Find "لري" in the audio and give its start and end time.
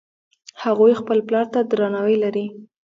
2.23-2.45